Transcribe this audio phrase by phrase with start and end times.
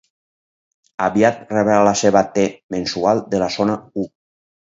[1.07, 4.09] Aviat rebrà la seva T-mensual de la zona u.